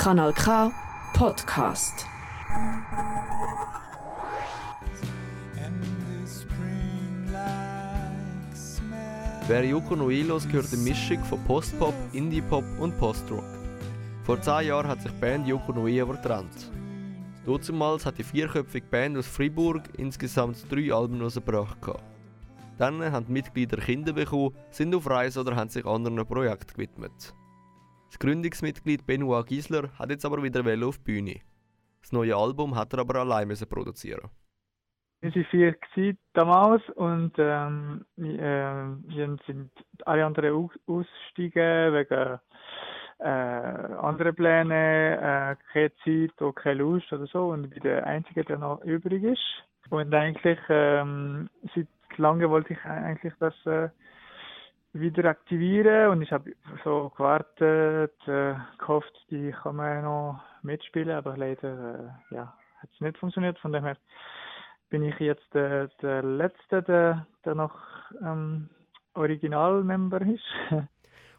Kanal 0.00 0.32
K 0.32 0.72
Podcast. 1.12 2.06
Wer 9.46 9.64
Yoko 9.66 9.96
no 9.96 10.08
Ilos 10.08 10.48
gehört 10.48 10.72
eine 10.72 10.80
Mischung 10.80 11.22
von 11.24 11.44
Postpop, 11.44 11.92
Indie-Pop 12.14 12.64
und 12.78 12.98
Postrock. 12.98 13.44
Vor 14.24 14.40
zehn 14.40 14.68
Jahren 14.68 14.88
hat 14.88 15.02
sich 15.02 15.12
die 15.12 15.20
Band 15.20 15.46
Yoko 15.46 15.72
no 15.72 15.86
I 15.86 16.00
aber 16.00 16.14
getrennt. 16.14 16.70
Dazumals 17.44 18.06
hat 18.06 18.16
die 18.16 18.24
vierköpfige 18.24 18.86
Band 18.86 19.18
aus 19.18 19.26
Fribourg 19.26 19.82
insgesamt 19.98 20.64
drei 20.70 20.94
Alben 20.94 21.20
rausgebracht. 21.20 21.76
Dann 22.78 23.02
haben 23.12 23.26
die 23.26 23.32
Mitglieder 23.32 23.76
Kinder 23.76 24.14
bekommen, 24.14 24.56
sind 24.70 24.94
auf 24.94 25.10
Reise 25.10 25.40
oder 25.40 25.56
haben 25.56 25.68
sich 25.68 25.84
anderen 25.84 26.26
Projekten 26.26 26.72
gewidmet. 26.72 27.34
Das 28.10 28.18
Gründungsmitglied 28.18 29.06
Benoit 29.06 29.46
Giesler 29.46 29.88
hat 29.96 30.10
jetzt 30.10 30.26
aber 30.26 30.42
wieder 30.42 30.64
auf 30.84 30.98
die 30.98 31.04
Bühne. 31.04 31.36
Das 32.00 32.10
neue 32.10 32.34
Album 32.34 32.74
hat 32.74 32.92
er 32.92 32.98
aber 32.98 33.20
allein 33.20 33.54
produzieren. 33.68 34.28
Wir 35.20 35.32
waren 35.32 35.76
vier 35.94 36.16
damals 36.32 36.82
und 36.96 37.32
ähm, 37.38 38.04
wir, 38.16 38.98
äh, 39.16 39.36
sind 39.46 39.70
alle 40.06 40.26
anderen 40.26 40.70
aussteigen 40.88 41.94
wegen 41.94 42.40
äh, 43.20 43.28
anderen 43.28 44.34
Plänen, 44.34 44.72
äh, 44.72 45.54
keine 45.72 45.92
Zeit 46.02 46.42
oder 46.42 46.52
keine 46.52 46.80
Lust 46.80 47.12
oder 47.12 47.26
so 47.26 47.50
und 47.50 47.66
ich 47.66 47.70
bin 47.70 47.82
der 47.84 48.04
Einzige, 48.06 48.44
der 48.44 48.58
noch 48.58 48.82
übrig 48.82 49.22
ist. 49.22 49.62
Und 49.90 50.12
eigentlich 50.12 50.58
ähm, 50.68 51.48
seit 51.76 51.86
langem 52.16 52.50
wollte 52.50 52.72
ich 52.72 52.84
eigentlich 52.84 53.34
das 53.38 53.54
äh, 53.66 53.88
wieder 54.92 55.24
aktivieren 55.26 56.10
und 56.10 56.22
ich 56.22 56.32
habe 56.32 56.52
so 56.84 57.12
gewartet, 57.16 58.14
äh, 58.26 58.54
gehofft, 58.78 59.12
die 59.30 59.52
kann 59.52 59.76
man 59.76 60.02
noch 60.04 60.40
mitspielen, 60.62 61.10
aber 61.10 61.36
leider 61.36 62.22
äh, 62.30 62.34
ja, 62.34 62.54
hat 62.78 62.90
es 62.92 63.00
nicht 63.00 63.18
funktioniert. 63.18 63.58
Von 63.60 63.72
dem 63.72 63.84
her 63.84 63.96
bin 64.88 65.04
ich 65.04 65.18
jetzt 65.20 65.46
der, 65.54 65.88
der 66.02 66.22
Letzte, 66.22 66.82
der, 66.82 67.26
der 67.44 67.54
noch 67.54 67.74
ähm, 68.20 68.68
Originalmember 69.14 70.20
ist. 70.22 70.44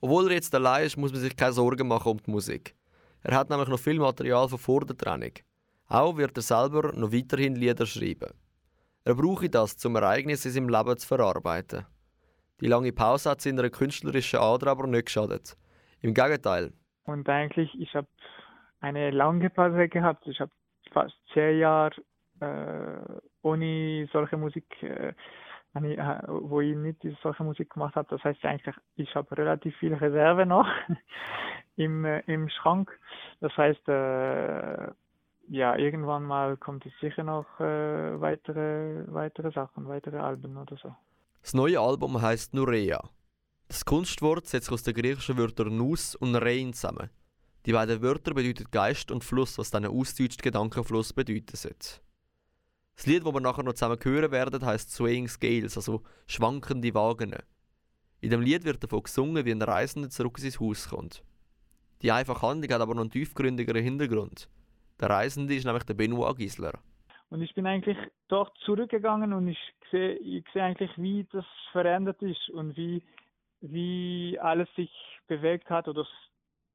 Obwohl 0.00 0.28
er 0.28 0.34
jetzt 0.34 0.54
allein 0.54 0.86
ist, 0.86 0.96
muss 0.96 1.12
man 1.12 1.20
sich 1.20 1.36
keine 1.36 1.52
Sorgen 1.52 1.88
machen 1.88 2.12
um 2.12 2.18
die 2.18 2.30
Musik. 2.30 2.74
Er 3.22 3.36
hat 3.36 3.48
nämlich 3.48 3.68
noch 3.68 3.78
viel 3.78 3.98
Material 3.98 4.48
von 4.48 4.58
vor 4.58 4.84
der 4.84 4.96
Trennung. 4.96 5.32
Auch 5.88 6.16
wird 6.16 6.36
er 6.36 6.42
selber 6.42 6.92
noch 6.92 7.12
weiterhin 7.12 7.54
Lieder 7.54 7.86
schreiben. 7.86 8.30
Er 9.04 9.14
brauche 9.14 9.48
das, 9.48 9.84
um 9.84 9.96
Ereignisse 9.96 10.48
in 10.48 10.54
seinem 10.54 10.68
Leben 10.68 10.96
zu 10.98 11.06
verarbeiten. 11.06 11.86
Die 12.60 12.68
lange 12.68 12.92
Pause 12.92 13.30
hat 13.30 13.40
seiner 13.40 13.68
künstlerischen 13.68 14.38
Ader 14.40 14.70
aber 14.70 14.86
nicht 14.86 15.06
geschadet. 15.06 15.56
Im 16.00 16.14
Gegenteil. 16.14 16.72
Und 17.04 17.28
eigentlich, 17.28 17.70
ich 17.78 17.94
habe 17.94 18.08
eine 18.80 19.10
lange 19.10 19.50
Pause 19.50 19.88
gehabt. 19.88 20.26
Ich 20.26 20.40
habe 20.40 20.50
fast 20.92 21.14
zehn 21.32 21.58
Jahre 21.58 21.94
äh, 22.40 23.20
ohne 23.42 24.08
solche 24.12 24.36
Musik, 24.36 24.64
äh, 24.82 25.12
äh 25.74 26.22
wo 26.28 26.60
ich 26.60 26.76
nicht 26.76 26.98
solche 27.22 27.44
Musik 27.44 27.70
gemacht 27.70 27.96
habe. 27.96 28.08
Das 28.08 28.24
heißt 28.24 28.44
eigentlich, 28.44 28.74
ich 28.96 29.14
habe 29.14 29.36
relativ 29.36 29.76
viel 29.76 29.94
Reserve 29.94 30.46
noch 30.46 30.68
im, 31.76 32.04
äh, 32.04 32.20
im 32.26 32.48
Schrank. 32.48 32.90
Das 33.40 33.56
heißt, 33.56 33.86
äh, 33.88 34.88
ja, 35.48 35.76
irgendwann 35.76 36.24
mal 36.24 36.56
kommt 36.56 36.86
es 36.86 36.92
sicher 37.00 37.22
noch 37.22 37.60
äh, 37.60 38.20
weitere, 38.20 39.04
weitere 39.08 39.50
Sachen, 39.52 39.88
weitere 39.88 40.18
Alben 40.18 40.56
oder 40.56 40.76
so. 40.76 40.94
Das 41.46 41.54
neue 41.54 41.78
Album 41.78 42.20
heißt 42.20 42.54
Nurea. 42.54 43.08
Das 43.68 43.84
Kunstwort 43.84 44.48
setzt 44.48 44.66
sich 44.66 44.74
aus 44.74 44.82
den 44.82 44.94
griechischen 44.94 45.38
Wörtern 45.38 45.76
Nus 45.76 46.16
und 46.16 46.34
Rein 46.34 46.72
zusammen. 46.72 47.08
Die 47.66 47.72
beiden 47.72 48.02
Wörter 48.02 48.34
bedeuten 48.34 48.66
Geist 48.72 49.12
und 49.12 49.22
Fluss, 49.22 49.56
was 49.56 49.70
dann 49.70 49.86
ausdeutscht 49.86 50.42
Gedankenfluss 50.42 51.12
bedeuten 51.12 51.54
sollte. 51.54 52.00
Das 52.96 53.06
Lied, 53.06 53.24
das 53.24 53.32
wir 53.32 53.40
nachher 53.40 53.62
noch 53.62 53.74
zusammen 53.74 53.96
hören 54.02 54.32
werden, 54.32 54.66
heißt 54.66 54.90
Swaying 54.90 55.28
Scales, 55.28 55.76
also 55.76 56.02
schwankende 56.26 56.92
Wagen. 56.94 57.36
In 58.20 58.30
dem 58.30 58.40
Lied 58.40 58.64
wird 58.64 58.82
davon 58.82 59.04
gesungen, 59.04 59.44
wie 59.44 59.52
ein 59.52 59.62
Reisender 59.62 60.10
zurück 60.10 60.38
in 60.42 60.50
sein 60.50 60.60
Haus 60.60 60.88
kommt. 60.88 61.22
Die 62.02 62.10
einfache 62.10 62.44
Handlung 62.44 62.72
hat 62.72 62.80
aber 62.80 62.96
noch 62.96 63.02
einen 63.02 63.10
tiefgründigeren 63.12 63.84
Hintergrund. 63.84 64.48
Der 64.98 65.10
Reisende 65.10 65.54
ist 65.54 65.64
nämlich 65.64 65.84
der 65.84 65.94
Benoit 65.94 66.36
Gisler. 66.38 66.80
Und 67.30 67.40
ich 67.40 67.54
bin 67.54 67.68
eigentlich 67.68 67.98
dort 68.26 68.56
zurückgegangen 68.64 69.32
und 69.32 69.46
ich 69.46 69.58
sehe, 69.90 70.14
ich 70.14 70.44
sehe 70.52 70.62
eigentlich, 70.62 70.90
wie 70.96 71.26
das 71.32 71.44
verändert 71.72 72.20
ist 72.22 72.48
und 72.50 72.76
wie, 72.76 73.02
wie 73.60 74.38
alles 74.40 74.68
sich 74.76 74.90
bewegt 75.26 75.70
hat 75.70 75.88
oder 75.88 76.06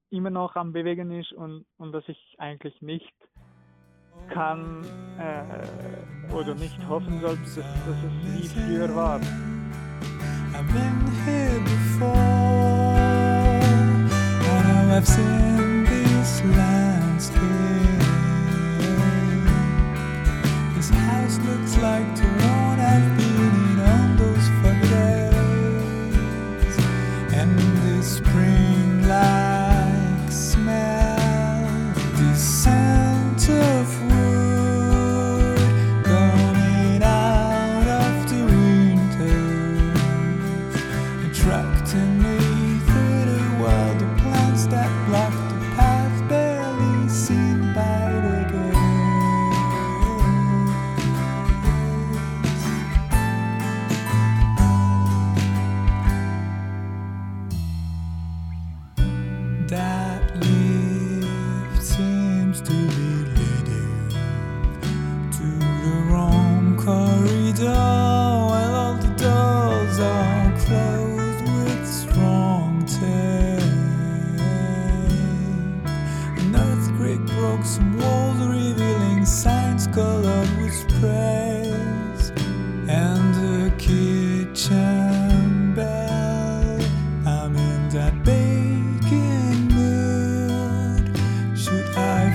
immer 0.10 0.30
noch 0.30 0.56
am 0.56 0.74
Bewegen 0.74 1.12
ist 1.12 1.32
und, 1.34 1.66
und 1.78 1.92
dass 1.94 2.08
ich 2.08 2.36
eigentlich 2.38 2.82
nicht 2.82 3.14
kann 4.30 4.86
äh, 5.20 6.34
oder 6.34 6.54
nicht 6.56 6.78
hoffen 6.88 7.20
sollte, 7.22 7.42
dass, 7.42 7.56
dass 7.56 8.04
es 8.04 8.14
wie 8.24 8.48
früher 8.48 8.96
war. 8.96 9.20
I've 14.94 15.08
seen 15.08 15.86
this 15.86 16.44
landscape. 16.44 16.81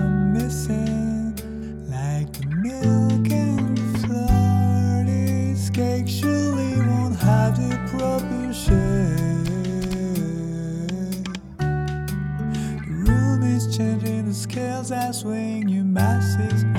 scales 14.39 14.88
that 14.88 15.13
swing 15.13 15.68
you 15.68 15.83
masses. 15.83 16.78